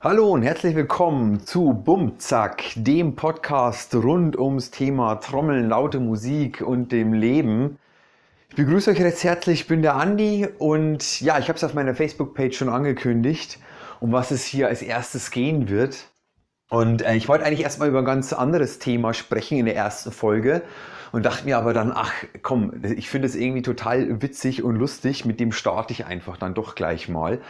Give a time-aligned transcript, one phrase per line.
[0.00, 6.92] Hallo und herzlich willkommen zu Bumzack, dem Podcast rund ums Thema Trommeln, laute Musik und
[6.92, 7.80] dem Leben.
[8.48, 11.74] Ich begrüße euch recht herzlich, ich bin der Andi und ja, ich habe es auf
[11.74, 13.58] meiner Facebook-Page schon angekündigt,
[13.98, 16.06] um was es hier als erstes gehen wird.
[16.70, 20.12] Und äh, ich wollte eigentlich erstmal über ein ganz anderes Thema sprechen in der ersten
[20.12, 20.62] Folge
[21.10, 22.12] und dachte mir aber dann, ach
[22.42, 26.54] komm, ich finde es irgendwie total witzig und lustig, mit dem starte ich einfach dann
[26.54, 27.40] doch gleich mal.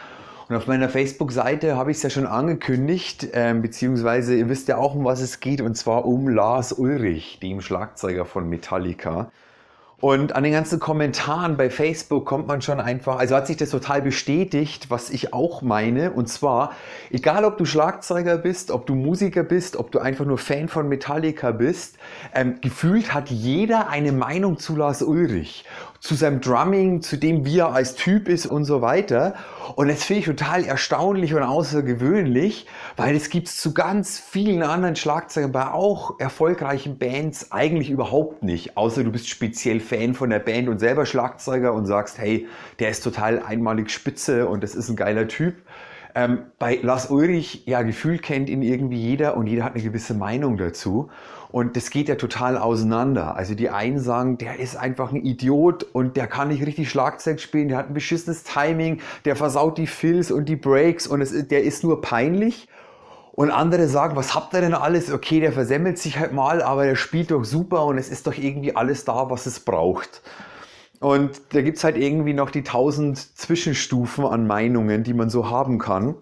[0.49, 4.77] Und auf meiner Facebook-Seite habe ich es ja schon angekündigt, äh, beziehungsweise ihr wisst ja
[4.77, 9.31] auch, um was es geht, und zwar um Lars Ulrich, dem Schlagzeuger von Metallica.
[10.01, 13.69] Und an den ganzen Kommentaren bei Facebook kommt man schon einfach, also hat sich das
[13.69, 16.11] total bestätigt, was ich auch meine.
[16.11, 16.71] Und zwar,
[17.11, 20.87] egal ob du Schlagzeuger bist, ob du Musiker bist, ob du einfach nur Fan von
[20.87, 21.97] Metallica bist,
[22.33, 25.65] ähm, gefühlt hat jeder eine Meinung zu Lars Ulrich
[25.99, 29.35] zu seinem Drumming, zu dem, wie er als Typ ist und so weiter.
[29.75, 34.63] Und das finde ich total erstaunlich und außergewöhnlich, weil es gibt es zu ganz vielen
[34.63, 38.77] anderen Schlagzeugern bei auch erfolgreichen Bands eigentlich überhaupt nicht.
[38.77, 42.47] Außer du bist speziell Fan von der Band und selber Schlagzeuger und sagst, hey,
[42.79, 45.55] der ist total einmalig spitze und das ist ein geiler Typ.
[46.15, 50.13] Ähm, bei Lars Ulrich, ja, gefühlt kennt ihn irgendwie jeder und jeder hat eine gewisse
[50.13, 51.09] Meinung dazu.
[51.51, 53.35] Und das geht ja total auseinander.
[53.35, 57.39] Also die einen sagen, der ist einfach ein Idiot und der kann nicht richtig Schlagzeug
[57.39, 61.47] spielen, der hat ein beschissenes Timing, der versaut die Fills und die Breaks und es,
[61.47, 62.67] der ist nur peinlich.
[63.39, 65.09] Und andere sagen, was habt ihr denn alles?
[65.09, 68.33] Okay, der versemmelt sich halt mal, aber der spielt doch super und es ist doch
[68.33, 70.21] irgendwie alles da, was es braucht.
[70.99, 75.49] Und da gibt es halt irgendwie noch die tausend Zwischenstufen an Meinungen, die man so
[75.49, 76.15] haben kann.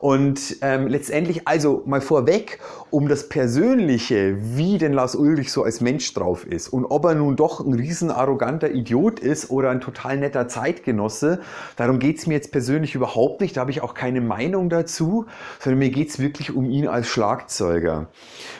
[0.00, 5.82] Und ähm, letztendlich, also mal vorweg, um das Persönliche, wie denn Lars Ulrich so als
[5.82, 9.82] Mensch drauf ist und ob er nun doch ein riesen arroganter Idiot ist oder ein
[9.82, 11.40] total netter Zeitgenosse,
[11.76, 15.26] darum geht's mir jetzt persönlich überhaupt nicht, da habe ich auch keine Meinung dazu,
[15.58, 18.08] sondern mir geht's wirklich um ihn als Schlagzeuger.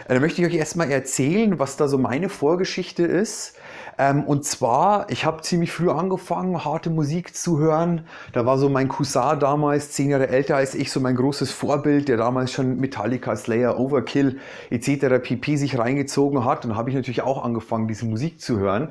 [0.08, 3.54] Äh, da möchte ich euch erstmal erzählen, was da so meine Vorgeschichte ist.
[4.00, 8.06] Ähm, und zwar, ich habe ziemlich früh angefangen, harte Musik zu hören.
[8.32, 12.08] Da war so mein Cousin damals, zehn Jahre älter als ich, so mein großes Vorbild,
[12.08, 14.38] der damals schon Metallica, Slayer, Overkill
[14.70, 15.22] etc.
[15.22, 15.56] pp.
[15.56, 16.64] sich reingezogen hat.
[16.64, 18.90] Und habe ich natürlich auch angefangen, diese Musik zu hören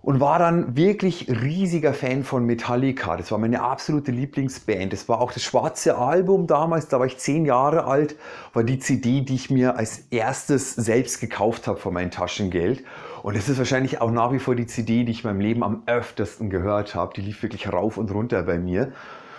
[0.00, 3.18] und war dann wirklich riesiger Fan von Metallica.
[3.18, 4.94] Das war meine absolute Lieblingsband.
[4.94, 8.16] Das war auch das schwarze Album damals, da war ich zehn Jahre alt,
[8.54, 12.82] war die CD, die ich mir als erstes selbst gekauft habe von meinem Taschengeld.
[13.22, 15.62] Und es ist wahrscheinlich auch nach wie vor die CD, die ich in meinem Leben
[15.62, 17.12] am öftesten gehört habe.
[17.14, 18.92] Die lief wirklich rauf und runter bei mir.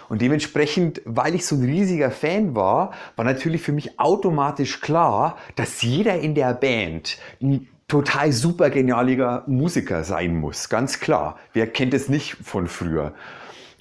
[0.09, 5.37] Und dementsprechend, weil ich so ein riesiger Fan war, war natürlich für mich automatisch klar,
[5.55, 10.69] dass jeder in der Band ein total super genialiger Musiker sein muss.
[10.69, 11.37] Ganz klar.
[11.53, 13.13] Wer kennt es nicht von früher?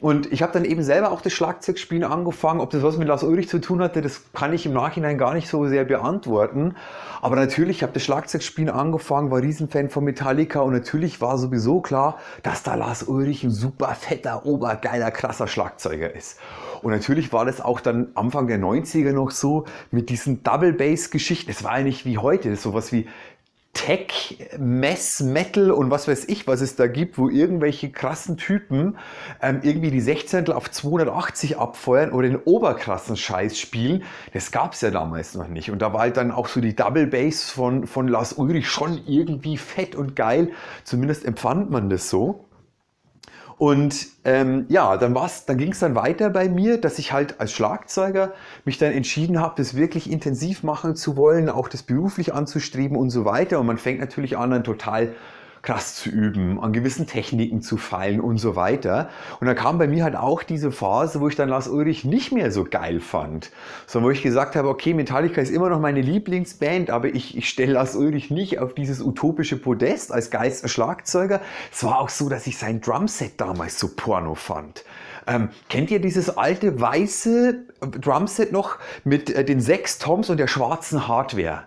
[0.01, 2.61] Und ich habe dann eben selber auch das Schlagzeugspielen angefangen.
[2.61, 5.35] Ob das was mit Lars Ulrich zu tun hatte, das kann ich im Nachhinein gar
[5.35, 6.75] nicht so sehr beantworten.
[7.21, 12.19] Aber natürlich habe das Schlagzeugspielen angefangen, war Riesenfan von Metallica und natürlich war sowieso klar,
[12.43, 16.39] dass da Lars Ulrich ein super fetter, obergeiler, krasser Schlagzeuger ist.
[16.83, 21.11] Und natürlich war das auch dann Anfang der 90er noch so mit diesen Double Bass
[21.11, 21.51] Geschichten.
[21.51, 23.07] Es war ja nicht wie heute, sowas wie
[23.73, 28.99] Tech, Mess, Metal und was weiß ich, was es da gibt, wo irgendwelche krassen Typen
[29.41, 34.03] ähm, irgendwie die 16 auf 280 abfeuern oder den oberkrassen Scheiß spielen.
[34.33, 35.71] Das gab es ja damals noch nicht.
[35.71, 39.01] Und da war halt dann auch so die Double Bass von, von Lars Ulrich schon
[39.07, 40.51] irgendwie fett und geil.
[40.83, 42.47] Zumindest empfand man das so.
[43.61, 47.41] Und ähm, ja, dann, war's, dann ging es dann weiter bei mir, dass ich halt
[47.41, 48.33] als Schlagzeuger
[48.65, 53.11] mich dann entschieden habe, das wirklich intensiv machen zu wollen, auch das beruflich anzustreben und
[53.11, 53.61] so weiter.
[53.61, 55.15] Und man fängt natürlich an, dann total
[55.63, 59.11] krass zu üben, an gewissen Techniken zu fallen und so weiter.
[59.41, 62.33] Und dann kam bei mir halt auch diese Phase, wo ich dann Lars Ulrich nicht
[62.33, 63.51] mehr so geil fand,
[63.87, 67.49] sondern wo ich gesagt habe, okay, Metallica ist immer noch meine Lieblingsband, aber ich, ich
[67.49, 71.41] stelle Lars Ulrich nicht auf dieses utopische Podest als geilster Schlagzeuger.
[71.71, 74.85] Es war auch so, dass ich sein Drumset damals so porno fand.
[75.27, 77.67] Ähm, kennt ihr dieses alte weiße
[78.01, 81.65] Drumset noch mit äh, den sechs Toms und der schwarzen Hardware?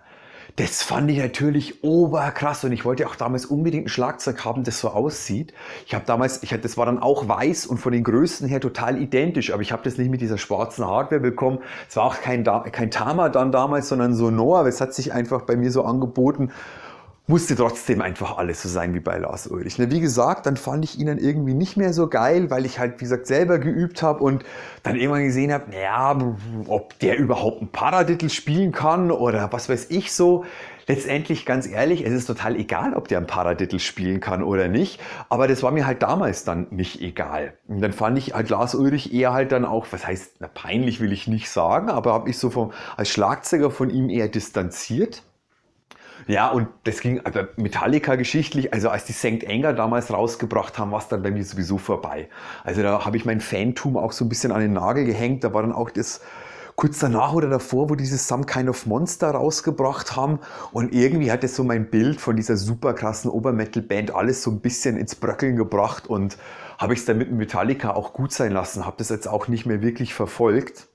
[0.56, 4.78] Das fand ich natürlich oberkrass und ich wollte auch damals unbedingt ein Schlagzeug haben, das
[4.78, 5.52] so aussieht.
[5.84, 9.02] Ich habe damals, ich, das war dann auch weiß und von den Größen her total
[9.02, 11.58] identisch, aber ich habe das nicht mit dieser schwarzen Hardware bekommen.
[11.88, 15.56] Es war auch kein, kein Tama dann damals, sondern Sonor, es hat sich einfach bei
[15.56, 16.52] mir so angeboten.
[17.26, 19.78] Musste trotzdem einfach alles so sein wie bei Lars Ulrich.
[19.78, 22.78] Ne, wie gesagt, dann fand ich ihn dann irgendwie nicht mehr so geil, weil ich
[22.78, 24.44] halt, wie gesagt, selber geübt habe und
[24.82, 26.18] dann irgendwann gesehen habe, naja,
[26.66, 30.44] ob der überhaupt ein Paradiddle spielen kann oder was weiß ich so.
[30.86, 35.00] Letztendlich, ganz ehrlich, es ist total egal, ob der ein Paradiddle spielen kann oder nicht,
[35.30, 37.54] aber das war mir halt damals dann nicht egal.
[37.68, 41.00] Und dann fand ich halt Lars Ulrich eher halt dann auch, was heißt, na, peinlich
[41.00, 45.22] will ich nicht sagen, aber habe ich so vom, als Schlagzeuger von ihm eher distanziert
[46.26, 49.46] ja, und das ging also Metallica geschichtlich, also als die St.
[49.48, 52.28] Anger damals rausgebracht haben, war es dann bei mir sowieso vorbei.
[52.62, 55.44] Also da habe ich mein Fantum auch so ein bisschen an den Nagel gehängt.
[55.44, 56.20] Da war dann auch das
[56.76, 60.40] kurz danach oder davor, wo dieses Some Kind of Monster rausgebracht haben.
[60.72, 64.60] Und irgendwie hat es so mein Bild von dieser super krassen Obermetal-Band alles so ein
[64.60, 66.36] bisschen ins Bröckeln gebracht und
[66.78, 69.66] habe ich es dann mit Metallica auch gut sein lassen, habe das jetzt auch nicht
[69.66, 70.88] mehr wirklich verfolgt.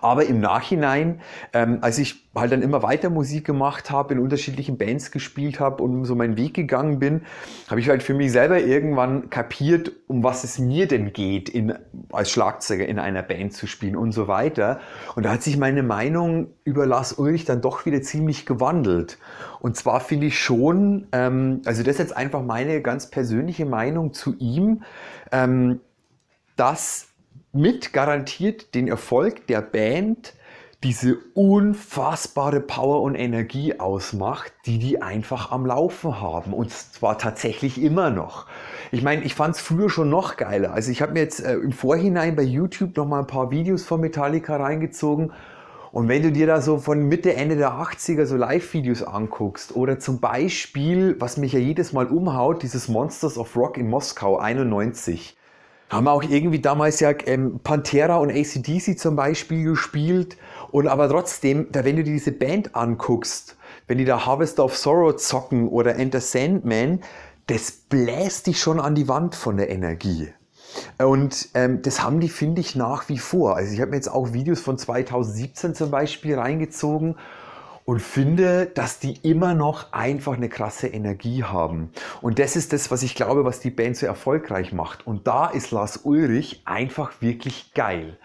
[0.00, 1.20] Aber im Nachhinein,
[1.52, 5.82] ähm, als ich halt dann immer weiter Musik gemacht habe, in unterschiedlichen Bands gespielt habe
[5.82, 7.22] und so meinen Weg gegangen bin,
[7.68, 11.74] habe ich halt für mich selber irgendwann kapiert, um was es mir denn geht, in,
[12.10, 14.80] als Schlagzeuger in einer Band zu spielen und so weiter.
[15.14, 19.18] Und da hat sich meine Meinung über Lars Ulrich dann doch wieder ziemlich gewandelt.
[19.60, 24.12] Und zwar finde ich schon, ähm, also das ist jetzt einfach meine ganz persönliche Meinung
[24.12, 24.82] zu ihm,
[25.30, 25.80] ähm,
[26.56, 27.09] dass
[27.52, 30.34] mit garantiert den Erfolg der Band
[30.82, 36.54] diese unfassbare Power und Energie ausmacht, die die einfach am Laufen haben.
[36.54, 38.46] Und zwar tatsächlich immer noch.
[38.90, 40.72] Ich meine, ich fand es früher schon noch geiler.
[40.72, 43.84] Also ich habe mir jetzt äh, im Vorhinein bei YouTube noch mal ein paar Videos
[43.84, 45.32] von Metallica reingezogen.
[45.92, 49.98] Und wenn du dir da so von Mitte, Ende der 80er so Live-Videos anguckst oder
[49.98, 55.36] zum Beispiel, was mich ja jedes Mal umhaut, dieses Monsters of Rock in Moskau 91
[55.90, 60.36] haben auch irgendwie damals ja ähm, Pantera und ACDC zum Beispiel gespielt.
[60.70, 63.56] Und aber trotzdem, da, wenn du dir diese Band anguckst,
[63.88, 67.00] wenn die da Harvest of Sorrow zocken oder Enter Sandman,
[67.48, 70.32] das bläst dich schon an die Wand von der Energie.
[70.98, 73.56] Und ähm, das haben die, finde ich, nach wie vor.
[73.56, 77.16] Also ich habe mir jetzt auch Videos von 2017 zum Beispiel reingezogen
[77.84, 81.90] und finde, dass die immer noch einfach eine krasse Energie haben.
[82.20, 85.06] Und das ist das, was ich glaube, was die Band so erfolgreich macht.
[85.06, 88.16] Und da ist Lars Ulrich einfach wirklich geil.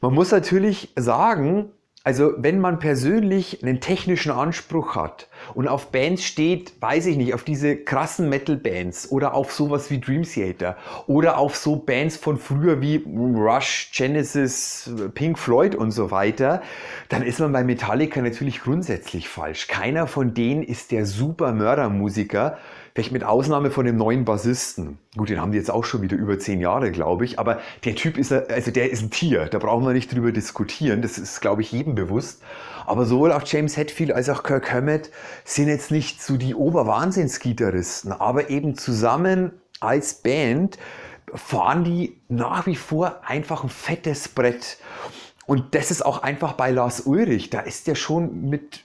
[0.00, 1.70] Man muss natürlich sagen,
[2.04, 7.34] also wenn man persönlich einen technischen Anspruch hat und auf Bands steht, weiß ich nicht,
[7.34, 10.76] auf diese krassen Metal-Bands oder auf sowas wie Dream Theater
[11.06, 16.62] oder auf so Bands von früher wie Rush, Genesis, Pink Floyd und so weiter,
[17.08, 19.68] dann ist man bei Metallica natürlich grundsätzlich falsch.
[19.68, 22.58] Keiner von denen ist der super Mördermusiker,
[22.94, 24.98] Vielleicht mit Ausnahme von dem neuen Bassisten.
[25.16, 27.40] Gut, den haben die jetzt auch schon wieder über zehn Jahre, glaube ich.
[27.40, 29.46] Aber der Typ ist, also der ist ein Tier.
[29.46, 31.02] Da brauchen wir nicht drüber diskutieren.
[31.02, 32.40] Das ist, glaube ich, jedem bewusst.
[32.86, 35.10] Aber sowohl auch James Hetfield als auch Kirk Hammett
[35.44, 38.12] sind jetzt nicht so die Oberwahnsinnsgitarristen.
[38.12, 40.78] Aber eben zusammen als Band
[41.34, 44.78] fahren die nach wie vor einfach ein fettes Brett.
[45.46, 47.50] Und das ist auch einfach bei Lars Ulrich.
[47.50, 48.84] Da ist der schon mit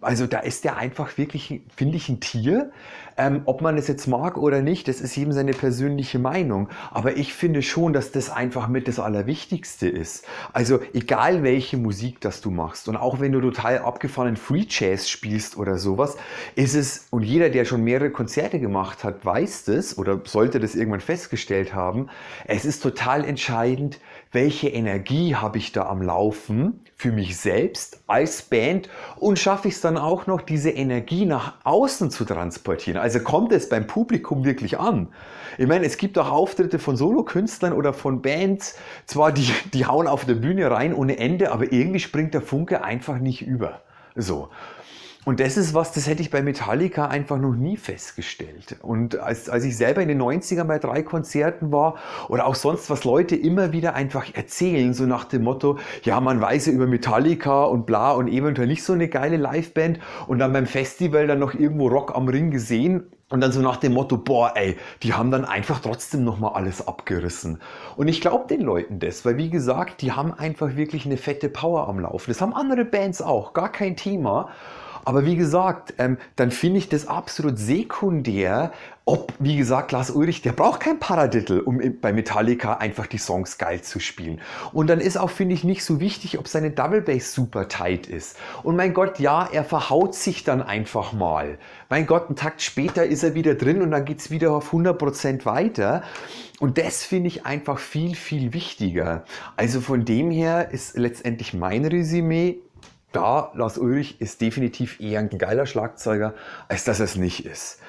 [0.00, 2.72] also da ist der einfach wirklich, finde ich, ein Tier.
[3.18, 6.68] Ähm, ob man es jetzt mag oder nicht, das ist jedem seine persönliche Meinung.
[6.90, 10.26] Aber ich finde schon, dass das einfach mit das Allerwichtigste ist.
[10.52, 15.08] Also egal welche Musik das du machst und auch wenn du total abgefahrenen Free Jazz
[15.08, 16.16] spielst oder sowas,
[16.54, 20.74] ist es, und jeder, der schon mehrere Konzerte gemacht hat, weiß das oder sollte das
[20.74, 22.08] irgendwann festgestellt haben,
[22.46, 23.98] es ist total entscheidend,
[24.32, 29.74] welche Energie habe ich da am Laufen für mich selbst als Band und schaffe ich
[29.74, 32.98] es dann auch noch, diese Energie nach außen zu transportieren.
[33.06, 35.06] Also kommt es beim Publikum wirklich an.
[35.58, 40.08] Ich meine, es gibt auch Auftritte von Solokünstlern oder von Bands, zwar die, die hauen
[40.08, 43.82] auf der Bühne rein ohne Ende, aber irgendwie springt der Funke einfach nicht über.
[44.16, 44.48] So.
[45.26, 48.76] Und das ist was, das hätte ich bei Metallica einfach noch nie festgestellt.
[48.80, 51.96] Und als, als ich selber in den 90ern bei drei Konzerten war
[52.28, 56.40] oder auch sonst, was Leute immer wieder einfach erzählen, so nach dem Motto, ja, man
[56.40, 60.52] weiß ja über Metallica und bla und eventuell nicht so eine geile Liveband und dann
[60.52, 64.18] beim Festival dann noch irgendwo Rock am Ring gesehen und dann so nach dem Motto,
[64.18, 67.60] boah, ey, die haben dann einfach trotzdem nochmal alles abgerissen.
[67.96, 71.48] Und ich glaube den Leuten das, weil wie gesagt, die haben einfach wirklich eine fette
[71.48, 72.30] Power am Laufen.
[72.30, 74.50] Das haben andere Bands auch, gar kein Thema.
[75.06, 78.72] Aber wie gesagt, ähm, dann finde ich das absolut sekundär,
[79.04, 83.56] ob, wie gesagt, Lars Ulrich, der braucht kein Paradiddle, um bei Metallica einfach die Songs
[83.56, 84.40] geil zu spielen.
[84.72, 88.08] Und dann ist auch, finde ich, nicht so wichtig, ob seine Double Bass super tight
[88.08, 88.36] ist.
[88.64, 91.58] Und mein Gott, ja, er verhaut sich dann einfach mal.
[91.88, 94.72] Mein Gott, einen Takt später ist er wieder drin und dann geht es wieder auf
[94.72, 96.02] 100% weiter.
[96.58, 99.24] Und das finde ich einfach viel, viel wichtiger.
[99.56, 102.58] Also von dem her ist letztendlich mein Resümee,
[103.12, 106.34] da, Lars Ulrich ist definitiv eher ein geiler Schlagzeuger,
[106.68, 107.80] als dass er es nicht ist.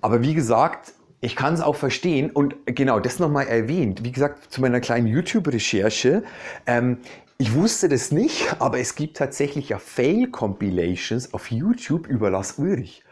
[0.00, 4.04] Aber wie gesagt, ich kann es auch verstehen und genau das nochmal erwähnt.
[4.04, 6.22] Wie gesagt, zu meiner kleinen YouTube-Recherche.
[6.66, 6.98] Ähm,
[7.36, 13.02] ich wusste das nicht, aber es gibt tatsächlich ja Fail-Compilations auf YouTube über Lars Ulrich.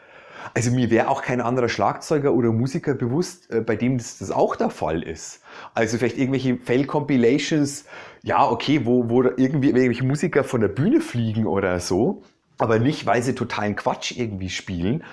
[0.55, 4.31] Also mir wäre auch kein anderer Schlagzeuger oder Musiker bewusst, äh, bei dem das, das,
[4.31, 5.43] auch der Fall ist.
[5.75, 7.85] Also vielleicht irgendwelche Fail-Compilations,
[8.23, 12.23] ja okay, wo, wo irgendwie irgendwelche Musiker von der Bühne fliegen oder so,
[12.59, 15.05] aber nicht, weil sie totalen Quatsch irgendwie spielen.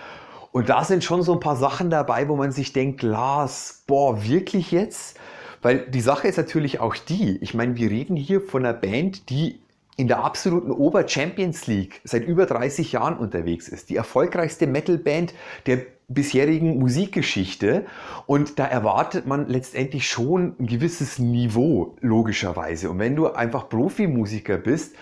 [0.51, 4.23] Und da sind schon so ein paar Sachen dabei, wo man sich denkt, Lars, boah,
[4.23, 5.19] wirklich jetzt?
[5.61, 9.29] Weil die Sache ist natürlich auch die, ich meine, wir reden hier von einer Band,
[9.29, 9.59] die
[9.97, 13.89] in der absoluten Ober-Champions League seit über 30 Jahren unterwegs ist.
[13.89, 15.33] Die erfolgreichste Metal-Band
[15.65, 17.85] der bisherigen Musikgeschichte.
[18.27, 22.89] Und da erwartet man letztendlich schon ein gewisses Niveau, logischerweise.
[22.89, 24.95] Und wenn du einfach Profimusiker bist,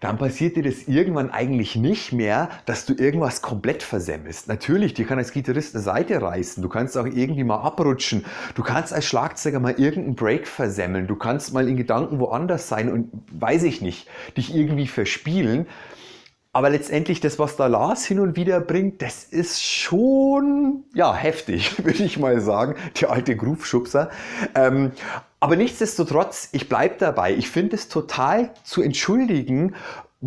[0.00, 4.48] dann passiert dir das irgendwann eigentlich nicht mehr, dass du irgendwas komplett versemmelst.
[4.48, 8.24] Natürlich, dir kann als Gitarrist eine Seite reißen, du kannst auch irgendwie mal abrutschen,
[8.54, 12.92] du kannst als Schlagzeuger mal irgendeinen Break versemmeln, du kannst mal in Gedanken woanders sein
[12.92, 15.66] und weiß ich nicht, dich irgendwie verspielen.
[16.56, 21.76] Aber letztendlich das, was da Lars hin und wieder bringt, das ist schon, ja, heftig,
[21.84, 22.76] würde ich mal sagen.
[22.98, 24.08] Der alte Groove-Schubser.
[24.54, 24.92] Ähm,
[25.46, 27.32] aber nichtsdestotrotz, ich bleibe dabei.
[27.32, 29.76] Ich finde es total zu entschuldigen,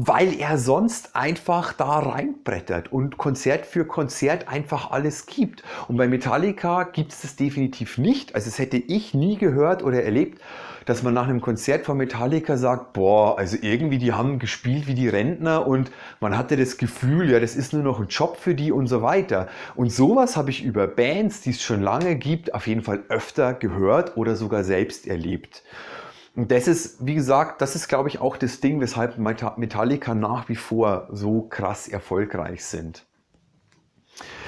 [0.02, 5.62] weil er sonst einfach da reinbrettert und Konzert für Konzert einfach alles gibt.
[5.90, 8.34] Und bei Metallica gibt es das definitiv nicht.
[8.34, 10.40] Also das hätte ich nie gehört oder erlebt
[10.86, 14.96] dass man nach einem Konzert von Metallica sagt, boah, also irgendwie die haben gespielt wie
[14.96, 18.56] die Rentner und man hatte das Gefühl, ja, das ist nur noch ein Job für
[18.56, 19.50] die und so weiter.
[19.76, 23.54] Und sowas habe ich über Bands, die es schon lange gibt, auf jeden Fall öfter
[23.54, 25.62] gehört oder sogar selbst erlebt.
[26.40, 30.48] Und das ist, wie gesagt, das ist, glaube ich, auch das Ding, weshalb Metallica nach
[30.48, 33.06] wie vor so krass erfolgreich sind.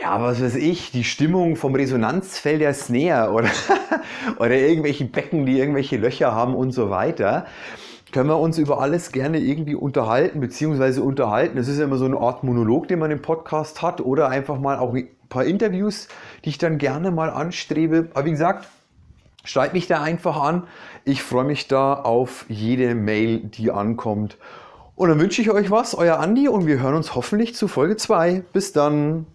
[0.00, 3.48] ja, was weiß ich, die Stimmung vom Resonanzfeld der Snare oder,
[4.38, 7.46] oder irgendwelche Becken, die irgendwelche Löcher haben und so weiter
[8.12, 11.58] können wir uns über alles gerne irgendwie unterhalten, beziehungsweise unterhalten.
[11.58, 14.58] Es ist ja immer so eine Art Monolog, den man im Podcast hat, oder einfach
[14.58, 16.08] mal auch ein paar Interviews,
[16.44, 18.08] die ich dann gerne mal anstrebe.
[18.14, 18.68] Aber wie gesagt,
[19.44, 20.64] schreibt mich da einfach an.
[21.04, 24.38] Ich freue mich da auf jede Mail, die ankommt.
[24.94, 27.96] Und dann wünsche ich euch was, euer Andi, und wir hören uns hoffentlich zu Folge
[27.96, 28.44] 2.
[28.52, 29.26] Bis dann.